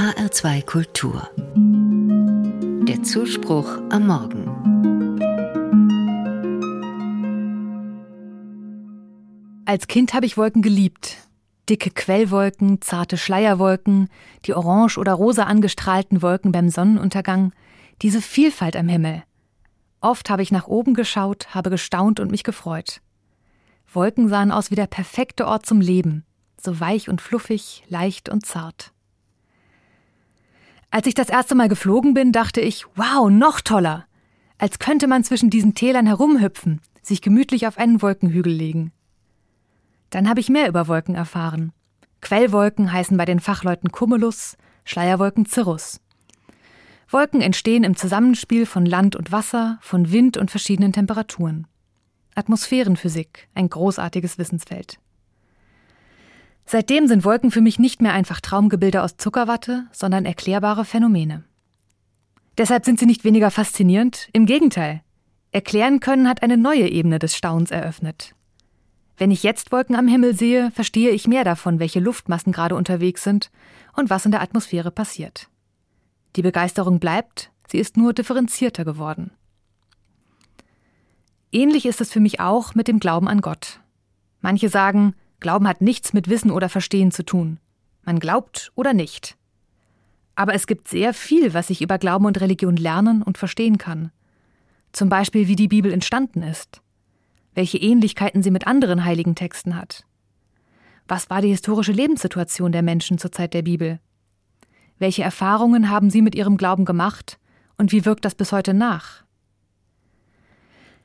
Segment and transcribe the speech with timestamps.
[0.00, 1.28] HR2 Kultur.
[2.88, 4.46] Der Zuspruch am Morgen.
[9.66, 11.18] Als Kind habe ich Wolken geliebt.
[11.68, 14.08] Dicke Quellwolken, zarte Schleierwolken,
[14.46, 17.52] die orange oder rosa angestrahlten Wolken beim Sonnenuntergang,
[18.00, 19.22] diese Vielfalt am Himmel.
[20.00, 23.02] Oft habe ich nach oben geschaut, habe gestaunt und mich gefreut.
[23.92, 26.24] Wolken sahen aus wie der perfekte Ort zum Leben,
[26.58, 28.94] so weich und fluffig, leicht und zart.
[30.90, 34.06] Als ich das erste Mal geflogen bin, dachte ich, wow, noch toller.
[34.58, 38.92] Als könnte man zwischen diesen Tälern herumhüpfen, sich gemütlich auf einen Wolkenhügel legen.
[40.10, 41.72] Dann habe ich mehr über Wolken erfahren.
[42.20, 46.00] Quellwolken heißen bei den Fachleuten Cumulus, Schleierwolken Cirrus.
[47.08, 51.66] Wolken entstehen im Zusammenspiel von Land und Wasser, von Wind und verschiedenen Temperaturen.
[52.34, 54.98] Atmosphärenphysik, ein großartiges Wissensfeld.
[56.72, 61.42] Seitdem sind Wolken für mich nicht mehr einfach Traumgebilde aus Zuckerwatte, sondern erklärbare Phänomene.
[62.58, 65.02] Deshalb sind sie nicht weniger faszinierend, im Gegenteil.
[65.50, 68.36] Erklären können hat eine neue Ebene des Staunens eröffnet.
[69.18, 73.24] Wenn ich jetzt Wolken am Himmel sehe, verstehe ich mehr davon, welche Luftmassen gerade unterwegs
[73.24, 73.50] sind
[73.96, 75.48] und was in der Atmosphäre passiert.
[76.36, 79.32] Die Begeisterung bleibt, sie ist nur differenzierter geworden.
[81.50, 83.80] Ähnlich ist es für mich auch mit dem Glauben an Gott.
[84.40, 87.58] Manche sagen, Glauben hat nichts mit Wissen oder Verstehen zu tun.
[88.04, 89.36] Man glaubt oder nicht.
[90.34, 94.12] Aber es gibt sehr viel, was ich über Glauben und Religion lernen und verstehen kann.
[94.92, 96.80] Zum Beispiel, wie die Bibel entstanden ist,
[97.54, 100.04] welche Ähnlichkeiten sie mit anderen heiligen Texten hat.
[101.08, 103.98] Was war die historische Lebenssituation der Menschen zur Zeit der Bibel?
[104.98, 107.38] Welche Erfahrungen haben sie mit ihrem Glauben gemacht
[107.78, 109.24] und wie wirkt das bis heute nach?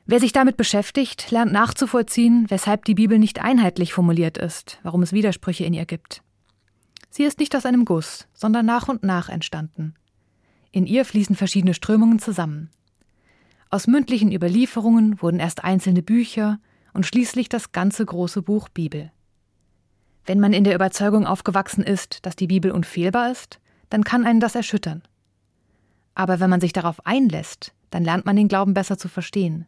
[0.08, 5.12] Wer sich damit beschäftigt, lernt nachzuvollziehen, weshalb die Bibel nicht einheitlich formuliert ist, warum es
[5.12, 6.22] Widersprüche in ihr gibt.
[7.10, 9.94] Sie ist nicht aus einem Guss, sondern nach und nach entstanden.
[10.70, 12.70] In ihr fließen verschiedene Strömungen zusammen.
[13.68, 16.60] Aus mündlichen Überlieferungen wurden erst einzelne Bücher
[16.92, 19.10] und schließlich das ganze große Buch Bibel.
[20.24, 23.58] Wenn man in der Überzeugung aufgewachsen ist, dass die Bibel unfehlbar ist,
[23.90, 25.02] dann kann einen das erschüttern.
[26.14, 29.66] Aber wenn man sich darauf einlässt, dann lernt man den Glauben besser zu verstehen.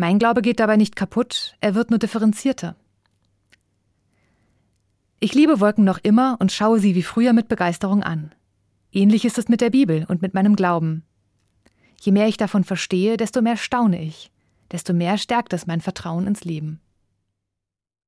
[0.00, 2.76] Mein Glaube geht dabei nicht kaputt, er wird nur differenzierter.
[5.18, 8.32] Ich liebe Wolken noch immer und schaue sie wie früher mit Begeisterung an.
[8.92, 11.02] Ähnlich ist es mit der Bibel und mit meinem Glauben.
[12.00, 14.30] Je mehr ich davon verstehe, desto mehr staune ich,
[14.70, 16.78] desto mehr stärkt es mein Vertrauen ins Leben.